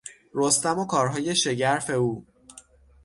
[0.33, 2.27] رستم و کارهای شگرف او